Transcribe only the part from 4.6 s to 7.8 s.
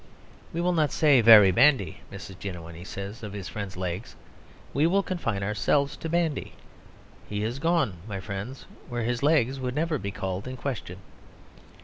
"we will confine ourselves to bandy. He is